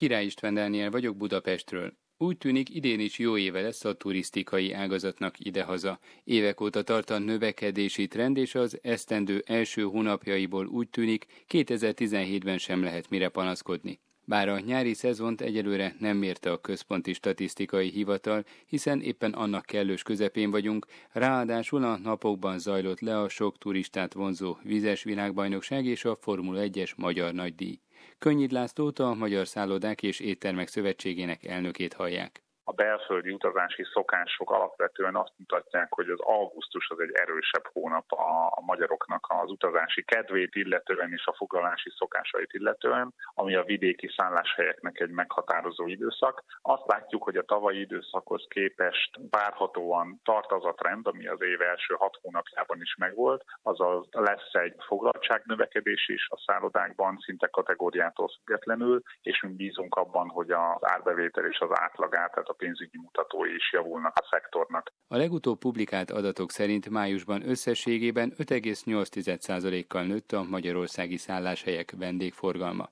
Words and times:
Király 0.00 0.24
István 0.24 0.54
Dániel 0.54 0.90
vagyok 0.90 1.16
Budapestről. 1.16 1.92
Úgy 2.18 2.38
tűnik 2.38 2.74
idén 2.74 3.00
is 3.00 3.18
jó 3.18 3.36
éve 3.36 3.60
lesz 3.60 3.84
a 3.84 3.96
turisztikai 3.96 4.72
ágazatnak 4.72 5.34
idehaza. 5.38 5.98
Évek 6.24 6.60
óta 6.60 6.82
tart 6.82 7.10
a 7.10 7.18
növekedési 7.18 8.06
trend, 8.06 8.36
és 8.36 8.54
az 8.54 8.78
esztendő 8.82 9.42
első 9.46 9.82
hónapjaiból 9.82 10.66
úgy 10.66 10.88
tűnik 10.88 11.26
2017-ben 11.48 12.58
sem 12.58 12.82
lehet 12.82 13.10
mire 13.10 13.28
panaszkodni. 13.28 14.00
Bár 14.30 14.48
a 14.48 14.60
nyári 14.60 14.94
szezont 14.94 15.40
egyelőre 15.40 15.94
nem 15.98 16.16
mérte 16.16 16.50
a 16.50 16.60
központi 16.60 17.12
statisztikai 17.12 17.88
hivatal, 17.88 18.44
hiszen 18.66 19.00
éppen 19.00 19.32
annak 19.32 19.64
kellős 19.64 20.02
közepén 20.02 20.50
vagyunk, 20.50 20.86
ráadásul 21.12 21.84
a 21.84 21.96
napokban 21.96 22.58
zajlott 22.58 23.00
le 23.00 23.18
a 23.18 23.28
sok 23.28 23.58
turistát 23.58 24.12
vonzó 24.12 24.56
vizes 24.62 25.02
világbajnokság 25.02 25.84
és 25.84 26.04
a 26.04 26.16
Formula 26.20 26.60
1-es 26.64 26.96
magyar 26.96 27.32
nagydíj. 27.32 27.80
Könnyid 28.18 28.52
Lászlót 28.52 28.98
a 28.98 29.14
Magyar 29.14 29.46
Szállodák 29.46 30.02
és 30.02 30.20
Éttermek 30.20 30.68
Szövetségének 30.68 31.44
elnökét 31.44 31.92
hallják 31.92 32.42
a 32.70 32.72
belföldi 32.72 33.30
utazási 33.30 33.84
szokások 33.92 34.50
alapvetően 34.50 35.16
azt 35.16 35.32
mutatják, 35.36 35.92
hogy 35.94 36.08
az 36.08 36.20
augusztus 36.20 36.88
az 36.88 37.00
egy 37.00 37.12
erősebb 37.12 37.66
hónap 37.72 38.12
a 38.12 38.60
magyaroknak 38.60 39.26
az 39.28 39.50
utazási 39.50 40.02
kedvét 40.04 40.54
illetően 40.54 41.12
és 41.12 41.26
a 41.26 41.34
foglalási 41.36 41.90
szokásait 41.96 42.52
illetően, 42.52 43.14
ami 43.34 43.54
a 43.54 43.62
vidéki 43.62 44.08
szálláshelyeknek 44.16 45.00
egy 45.00 45.10
meghatározó 45.10 45.86
időszak. 45.86 46.44
Azt 46.62 46.86
látjuk, 46.86 47.22
hogy 47.22 47.36
a 47.36 47.44
tavalyi 47.44 47.80
időszakhoz 47.80 48.46
képest 48.48 49.10
várhatóan 49.30 50.20
tart 50.24 50.52
az 50.52 50.64
a 50.64 50.74
trend, 50.74 51.06
ami 51.06 51.26
az 51.26 51.42
év 51.42 51.60
első 51.60 51.94
hat 51.94 52.18
hónapjában 52.22 52.80
is 52.80 52.94
megvolt, 52.98 53.44
azaz 53.62 54.06
lesz 54.10 54.52
egy 54.52 54.74
foglaltságnövekedés 54.86 56.08
is 56.08 56.28
a 56.30 56.42
szállodákban, 56.46 57.18
szinte 57.24 57.46
kategóriától 57.46 58.28
függetlenül, 58.28 59.02
és 59.22 59.40
mi 59.40 59.52
bízunk 59.52 59.94
abban, 59.94 60.28
hogy 60.28 60.50
az 60.50 60.80
árbevétel 60.80 61.44
és 61.44 61.58
az 61.58 61.70
átlagát, 61.72 62.30
tehát 62.30 62.48
a 62.48 62.59
pénzügyi 62.60 62.98
mutatói 62.98 63.54
is 63.54 63.72
javulnak 63.72 64.16
a 64.16 64.26
szektornak. 64.30 64.92
A 65.08 65.16
legutóbb 65.16 65.58
publikált 65.58 66.10
adatok 66.10 66.50
szerint 66.50 66.90
májusban 66.90 67.48
összességében 67.48 68.32
5,8%-kal 68.38 70.02
nőtt 70.02 70.32
a 70.32 70.42
magyarországi 70.42 71.16
szálláshelyek 71.16 71.94
vendégforgalma. 71.96 72.88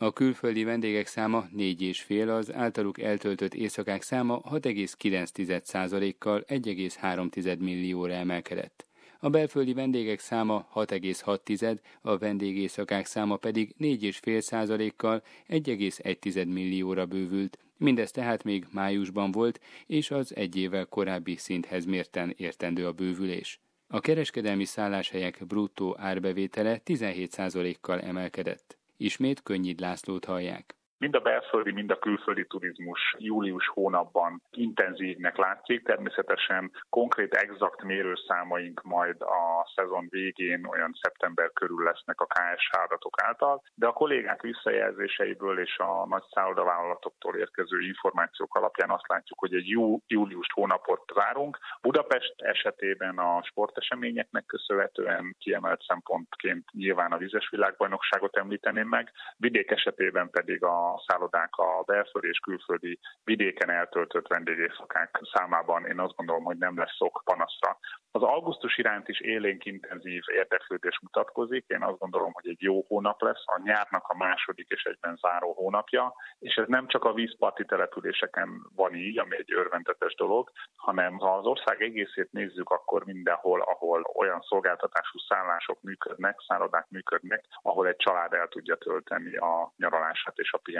A 0.00 0.12
külföldi 0.12 0.64
vendégek 0.64 1.06
száma 1.06 1.44
4,5, 1.56 2.36
az 2.36 2.52
általuk 2.52 3.00
eltöltött 3.00 3.54
éjszakák 3.54 4.02
száma 4.02 4.40
6,9%-kal 4.40 6.44
1,3 6.46 7.58
millióra 7.58 8.12
emelkedett. 8.12 8.87
A 9.20 9.28
belföldi 9.28 9.72
vendégek 9.72 10.20
száma 10.20 10.68
6,6, 10.74 11.78
a 12.02 12.18
vendégészakák 12.18 13.06
száma 13.06 13.36
pedig 13.36 13.74
4,5%-kal 13.78 15.22
1,1 15.48 16.52
millióra 16.52 17.06
bővült, 17.06 17.58
Mindez 17.78 18.10
tehát 18.10 18.44
még 18.44 18.66
májusban 18.70 19.30
volt, 19.30 19.60
és 19.86 20.10
az 20.10 20.36
egy 20.36 20.56
évvel 20.56 20.86
korábbi 20.86 21.36
szinthez 21.36 21.84
mérten 21.84 22.34
értendő 22.36 22.86
a 22.86 22.92
bővülés. 22.92 23.60
A 23.86 24.00
kereskedelmi 24.00 24.64
szálláshelyek 24.64 25.46
bruttó 25.46 25.96
árbevétele 25.98 26.80
17%-kal 26.84 28.00
emelkedett. 28.00 28.78
Ismét 28.96 29.42
Könnyid 29.42 29.80
Lászlót 29.80 30.24
hallják. 30.24 30.77
Mind 31.00 31.14
a 31.14 31.20
belföldi, 31.20 31.72
mind 31.72 31.90
a 31.90 31.98
külföldi 31.98 32.46
turizmus 32.46 33.14
július 33.18 33.68
hónapban 33.68 34.42
intenzívnek 34.50 35.36
látszik. 35.36 35.84
Természetesen 35.84 36.70
konkrét, 36.88 37.34
exakt 37.34 37.82
mérőszámaink 37.82 38.82
majd 38.82 39.22
a 39.22 39.70
szezon 39.74 40.06
végén, 40.10 40.64
olyan 40.64 40.92
szeptember 41.02 41.52
körül 41.52 41.84
lesznek 41.84 42.20
a 42.20 42.26
KSH 42.26 42.78
adatok 42.84 43.22
által, 43.22 43.62
de 43.74 43.86
a 43.86 43.92
kollégák 43.92 44.42
visszajelzéseiből 44.42 45.60
és 45.60 45.78
a 45.78 46.06
nagy 46.06 46.24
szállodavállalatoktól 46.30 47.36
érkező 47.36 47.80
információk 47.80 48.54
alapján 48.54 48.90
azt 48.90 49.08
látjuk, 49.08 49.38
hogy 49.38 49.54
egy 49.54 49.68
jó 49.68 49.98
július 50.06 50.48
hónapot 50.54 51.12
zárunk. 51.14 51.58
Budapest 51.80 52.34
esetében 52.36 53.18
a 53.18 53.42
sporteseményeknek 53.42 54.44
köszönhetően 54.46 55.36
kiemelt 55.38 55.82
szempontként 55.86 56.70
nyilván 56.72 57.12
a 57.12 57.16
vizes 57.16 57.48
világbajnokságot 57.50 58.36
említeném 58.36 58.88
meg, 58.88 59.12
vidék 59.36 59.70
esetében 59.70 60.30
pedig 60.30 60.64
a 60.64 60.87
a 60.92 61.02
szállodák 61.06 61.56
a 61.56 61.82
belföldi 61.86 62.28
és 62.28 62.38
külföldi 62.38 62.98
vidéken 63.24 63.70
eltöltött 63.70 64.26
vendégészakák 64.26 65.20
számában 65.32 65.86
én 65.86 66.00
azt 66.00 66.16
gondolom, 66.16 66.44
hogy 66.44 66.58
nem 66.58 66.78
lesz 66.78 66.96
szok 66.96 67.22
panaszra. 67.24 67.78
Az 68.10 68.22
augusztus 68.22 68.78
iránt 68.78 69.08
is 69.08 69.20
élénk 69.20 69.64
intenzív 69.64 70.22
érdeklődés 70.32 70.98
mutatkozik. 71.00 71.64
Én 71.66 71.82
azt 71.82 71.98
gondolom, 71.98 72.32
hogy 72.32 72.48
egy 72.48 72.62
jó 72.62 72.84
hónap 72.88 73.22
lesz, 73.22 73.42
a 73.44 73.60
nyárnak 73.64 74.08
a 74.08 74.16
második 74.16 74.68
és 74.68 74.82
egyben 74.82 75.16
záró 75.16 75.52
hónapja, 75.52 76.14
és 76.38 76.54
ez 76.54 76.66
nem 76.68 76.86
csak 76.86 77.04
a 77.04 77.12
vízparti 77.12 77.64
településeken 77.64 78.48
van 78.74 78.94
így, 78.94 79.18
ami 79.18 79.36
egy 79.36 79.52
örvendetes 79.52 80.14
dolog, 80.14 80.50
hanem 80.76 81.18
ha 81.18 81.36
az 81.36 81.44
ország 81.44 81.82
egészét 81.82 82.32
nézzük, 82.32 82.70
akkor 82.70 83.04
mindenhol, 83.04 83.60
ahol 83.60 84.02
olyan 84.14 84.40
szolgáltatású 84.40 85.18
szállások 85.18 85.82
működnek, 85.82 86.36
szállodák 86.46 86.86
működnek, 86.88 87.44
ahol 87.62 87.86
egy 87.86 87.96
család 87.96 88.32
el 88.32 88.48
tudja 88.48 88.76
tölteni 88.76 89.36
a 89.36 89.72
nyaralását 89.76 90.38
és 90.38 90.52
a 90.52 90.58
pihenését. 90.58 90.77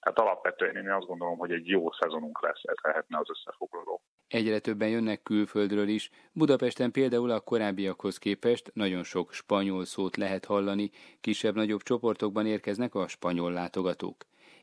Tehát 0.00 0.18
alapvetően 0.18 0.76
én 0.76 0.90
azt 0.90 1.06
gondolom, 1.06 1.38
hogy 1.38 1.52
egy 1.52 1.68
jó 1.68 1.90
szezonunk 1.92 2.42
lesz, 2.42 2.60
ez 2.62 2.76
lehetne 2.82 3.18
az 3.18 3.30
összefoglaló. 3.30 4.02
Egyre 4.28 4.58
többen 4.58 4.88
jönnek 4.88 5.22
külföldről 5.22 5.88
is. 5.88 6.10
Budapesten 6.32 6.90
például 6.90 7.30
a 7.30 7.40
korábbiakhoz 7.40 8.18
képest 8.18 8.70
nagyon 8.74 9.02
sok 9.02 9.32
spanyol 9.32 9.84
szót 9.84 10.16
lehet 10.16 10.44
hallani, 10.44 10.90
kisebb-nagyobb 11.20 11.82
csoportokban 11.82 12.46
érkeznek 12.46 12.94
a 12.94 13.08
spanyol 13.08 13.52
látogatók. 13.52 14.16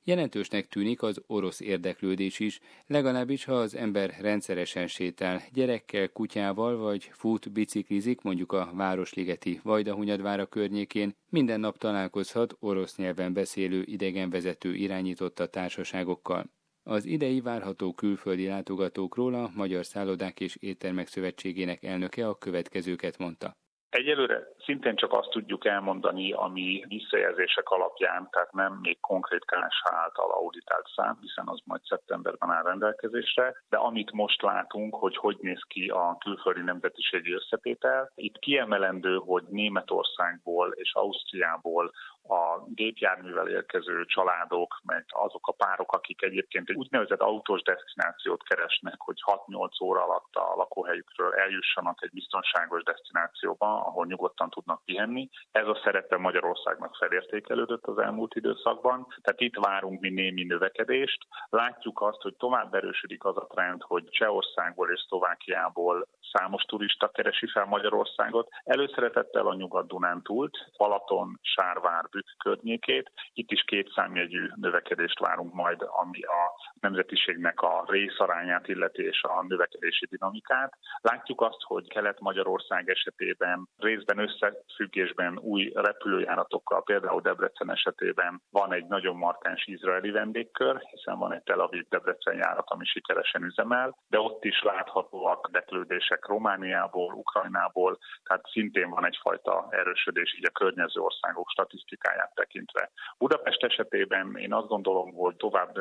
Jelentősnek 0.03 0.67
tűnik 0.67 1.01
az 1.01 1.21
orosz 1.27 1.59
érdeklődés 1.59 2.39
is, 2.39 2.59
legalábbis 2.87 3.45
ha 3.45 3.53
az 3.53 3.75
ember 3.75 4.15
rendszeresen 4.19 4.87
sétál, 4.87 5.41
gyerekkel, 5.53 6.09
kutyával 6.09 6.77
vagy 6.77 7.09
fut, 7.13 7.51
biciklizik 7.51 8.21
mondjuk 8.21 8.51
a 8.51 8.71
Városligeti 8.73 9.59
Vajdahunyadvára 9.63 10.45
környékén, 10.45 11.15
minden 11.29 11.59
nap 11.59 11.77
találkozhat 11.77 12.55
orosz 12.59 12.95
nyelven 12.95 13.33
beszélő 13.33 13.83
idegenvezető 13.85 14.75
irányította 14.75 15.45
társaságokkal. 15.47 16.51
Az 16.83 17.05
idei 17.05 17.41
várható 17.41 17.93
külföldi 17.93 18.47
látogatókról 18.47 19.33
a 19.33 19.51
Magyar 19.55 19.85
Szállodák 19.85 20.39
és 20.39 20.55
Éttermek 20.55 21.07
Szövetségének 21.07 21.83
elnöke 21.83 22.27
a 22.27 22.37
következőket 22.37 23.17
mondta. 23.17 23.57
Egyelőre 23.89 24.47
szintén 24.65 24.95
csak 24.95 25.13
azt 25.13 25.29
tudjuk 25.29 25.65
elmondani, 25.65 26.31
ami 26.31 26.85
visszajelzések 26.87 27.69
alapján, 27.69 28.27
tehát 28.31 28.51
nem 28.51 28.79
még 28.81 28.99
konkrét 28.99 29.45
KSH 29.45 29.93
által 29.93 30.31
auditált 30.31 30.87
szám, 30.95 31.17
hiszen 31.21 31.47
az 31.47 31.59
majd 31.65 31.81
szeptemberben 31.83 32.49
áll 32.49 32.63
rendelkezésre, 32.63 33.63
de 33.69 33.77
amit 33.77 34.11
most 34.11 34.41
látunk, 34.41 34.95
hogy 34.95 35.17
hogy 35.17 35.37
néz 35.41 35.61
ki 35.67 35.87
a 35.87 36.17
külföldi 36.19 36.61
nemzetiségi 36.61 37.31
összetétel, 37.33 38.11
itt 38.15 38.39
kiemelendő, 38.39 39.15
hogy 39.15 39.43
Németországból 39.49 40.71
és 40.71 40.93
Ausztriából 40.93 41.91
a 42.29 42.63
gépjárművel 42.67 43.47
érkező 43.47 44.05
családok, 44.05 44.79
meg 44.83 45.05
azok 45.09 45.47
a 45.47 45.51
párok, 45.51 45.91
akik 45.91 46.21
egyébként 46.21 46.69
egy 46.69 46.75
úgynevezett 46.75 47.21
autós 47.21 47.61
destinációt 47.61 48.43
keresnek, 48.43 48.95
hogy 48.97 49.17
6-8 49.47 49.83
óra 49.83 50.03
alatt 50.03 50.35
a 50.35 50.55
lakóhelyükről 50.55 51.33
eljussanak 51.33 52.03
egy 52.03 52.11
biztonságos 52.13 52.83
destinációba, 52.83 53.85
ahol 53.85 54.05
nyugodtan 54.05 54.49
tudnak 54.49 54.83
pihenni. 54.85 55.29
Ez 55.51 55.67
a 55.67 55.79
szerepe 55.83 56.17
Magyarországnak 56.17 56.95
felértékelődött 56.95 57.85
az 57.85 57.97
elmúlt 57.97 58.35
időszakban, 58.35 59.07
tehát 59.21 59.41
itt 59.41 59.55
várunk 59.55 59.99
mi 59.99 60.09
némi 60.09 60.43
növekedést. 60.43 61.27
Látjuk 61.49 62.01
azt, 62.01 62.21
hogy 62.21 62.35
tovább 62.35 62.73
erősödik 62.73 63.23
az 63.23 63.37
a 63.37 63.47
trend, 63.47 63.81
hogy 63.81 64.09
Csehországból 64.09 64.91
és 64.91 65.05
Szlovákiából 65.07 66.07
számos 66.31 66.63
turista 66.63 67.07
keresi 67.07 67.47
fel 67.47 67.65
Magyarországot. 67.65 68.49
Előszeretettel 68.63 69.47
a 69.47 69.53
Nyugat-Dunántúlt, 69.53 70.57
Balaton, 70.77 71.39
Sárvár, 71.41 72.05
Bükk 72.19 72.37
környékét. 72.43 73.11
Itt 73.33 73.51
is 73.51 73.63
két 73.63 73.91
számjegyű 73.95 74.49
növekedést 74.55 75.19
várunk 75.19 75.53
majd, 75.53 75.81
ami 75.81 76.21
a 76.21 76.41
nemzetiségnek 76.79 77.61
a 77.61 77.85
részarányát 77.87 78.67
illeti 78.67 79.03
és 79.03 79.23
a 79.23 79.43
növekedési 79.47 80.05
dinamikát. 80.05 80.73
Látjuk 81.01 81.41
azt, 81.41 81.61
hogy 81.61 81.87
Kelet-Magyarország 81.87 82.89
esetében 82.89 83.67
részben 83.77 84.17
összefüggésben 84.17 85.37
új 85.37 85.71
repülőjáratokkal, 85.75 86.83
például 86.83 87.21
Debrecen 87.21 87.71
esetében 87.71 88.41
van 88.49 88.73
egy 88.73 88.85
nagyon 88.85 89.15
markáns 89.15 89.65
izraeli 89.65 90.11
vendégkör, 90.11 90.81
hiszen 90.91 91.17
van 91.17 91.33
egy 91.33 91.43
Tel 91.43 91.59
Aviv-Debrecen 91.59 92.35
járat, 92.35 92.69
ami 92.69 92.85
sikeresen 92.85 93.43
üzemel, 93.43 93.97
de 94.07 94.19
ott 94.19 94.43
is 94.43 94.61
láthatóak 94.61 95.49
deklődések 95.51 96.25
Romániából, 96.25 97.13
Ukrajnából, 97.13 97.97
tehát 98.23 98.45
szintén 98.51 98.89
van 98.89 99.05
egyfajta 99.05 99.67
erősödés 99.69 100.35
így 100.37 100.45
a 100.45 100.57
környező 100.59 100.99
országok 101.01 101.49
statisztikájában 101.49 102.07
dinamikáját 102.09 102.35
tekintve. 102.35 102.91
Budapest 103.17 103.63
esetében 103.63 104.35
én 104.35 104.53
azt 104.53 104.67
gondolom, 104.67 105.13
hogy 105.13 105.35
tovább 105.35 105.75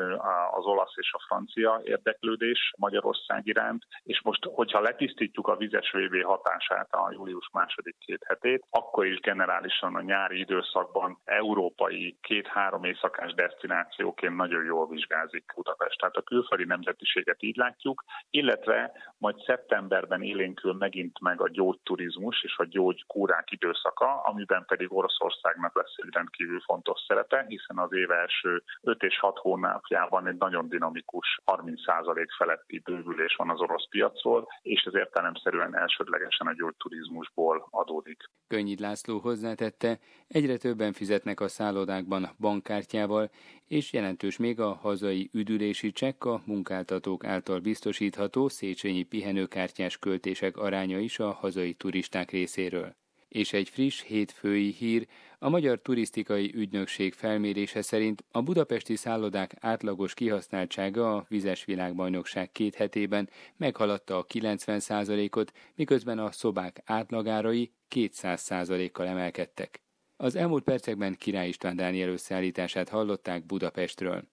az 0.51 0.65
olasz 0.65 0.93
és 0.95 1.13
a 1.13 1.23
francia 1.27 1.81
érdeklődés 1.83 2.73
Magyarország 2.77 3.47
iránt, 3.47 3.83
és 4.03 4.21
most, 4.21 4.45
hogyha 4.45 4.81
letisztítjuk 4.81 5.47
a 5.47 5.55
vizes 5.55 5.91
VB 5.91 6.23
hatását 6.23 6.87
a 6.91 7.11
július 7.11 7.49
második 7.53 7.95
két 7.97 8.23
hetét, 8.27 8.65
akkor 8.69 9.05
is 9.05 9.19
generálisan 9.19 9.95
a 9.95 10.01
nyári 10.01 10.39
időszakban 10.39 11.19
európai 11.25 12.17
két-három 12.21 12.83
éjszakás 12.83 13.33
destinációként 13.33 14.35
nagyon 14.35 14.63
jól 14.63 14.87
vizsgázik 14.87 15.51
Budapest. 15.55 15.99
Tehát 15.99 16.15
a 16.15 16.21
külföldi 16.21 16.65
nemzetiséget 16.65 17.43
így 17.43 17.55
látjuk, 17.55 18.03
illetve 18.29 18.91
majd 19.17 19.35
szeptemberben 19.45 20.21
élénkül 20.21 20.73
megint 20.73 21.19
meg 21.19 21.41
a 21.41 21.49
gyógyturizmus 21.49 22.43
és 22.43 22.57
a 22.57 22.65
gyógykúrák 22.65 23.51
időszaka, 23.51 24.21
amiben 24.21 24.65
pedig 24.65 24.93
Oroszországnak 24.93 25.75
lesz 25.75 25.97
egy 26.09 26.15
rendkívül 26.15 26.59
fontos 26.59 26.99
szerepe, 27.07 27.45
hiszen 27.47 27.77
az 27.77 27.93
év 27.93 28.11
első 28.11 28.63
5 28.81 29.03
és 29.03 29.19
6 29.19 29.37
hónapjában 29.37 30.27
egy 30.27 30.37
nagyon 30.37 30.69
dinamikus 30.69 31.39
30% 31.45 32.27
feletti 32.37 32.79
bővülés 32.79 33.35
van 33.35 33.49
az 33.49 33.59
orosz 33.59 33.87
piacról, 33.89 34.47
és 34.61 34.81
ez 34.81 34.95
értelemszerűen 34.95 35.75
elsődlegesen 35.75 36.47
a 36.47 36.53
gyógyturizmusból 36.53 37.67
adódik. 37.71 38.23
Könnyid 38.47 38.79
László 38.79 39.19
hozzátette, 39.19 39.99
egyre 40.27 40.57
többen 40.57 40.93
fizetnek 40.93 41.39
a 41.39 41.47
szállodákban 41.47 42.29
bankkártyával, 42.39 43.29
és 43.67 43.93
jelentős 43.93 44.37
még 44.37 44.59
a 44.59 44.73
hazai 44.73 45.29
üdülési 45.33 45.91
csekk 45.91 46.25
a 46.25 46.41
munkáltatók 46.45 47.23
által 47.25 47.59
biztosítható 47.59 48.47
Széchenyi 48.47 49.03
pihenőkártyás 49.03 49.97
költések 49.97 50.57
aránya 50.57 50.99
is 50.99 51.19
a 51.19 51.31
hazai 51.31 51.73
turisták 51.73 52.31
részéről. 52.31 52.95
És 53.29 53.53
egy 53.53 53.69
friss 53.69 54.01
hétfői 54.01 54.71
hír, 54.71 55.07
a 55.39 55.49
Magyar 55.49 55.79
Turisztikai 55.81 56.51
Ügynökség 56.55 57.13
felmérése 57.13 57.81
szerint 57.81 58.23
a 58.31 58.41
budapesti 58.41 58.95
szállodák 58.95 59.55
átlagos 59.59 60.13
kihasználtsága 60.13 61.15
a 61.15 61.25
vizes 61.27 61.65
világbajnokság 61.65 62.51
két 62.51 62.75
hetében 62.75 63.29
meghaladta 63.57 64.17
a 64.17 64.25
90%-ot, 64.25 65.51
miközben 65.75 66.19
a 66.19 66.31
szobák 66.31 66.81
átlagárai 66.85 67.71
200%-kal 67.95 69.07
emelkedtek. 69.07 69.81
Az 70.17 70.35
elmúlt 70.35 70.63
percekben 70.63 71.15
Király 71.15 71.47
István 71.47 71.75
Dániel 71.75 72.09
összeállítását 72.09 72.89
hallották 72.89 73.45
Budapestről. 73.45 74.23